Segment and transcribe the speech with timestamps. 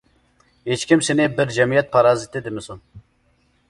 [0.71, 2.87] ھېچكىم سېنى بىر جەمئىيەت پارازىتى دېمىسۇن.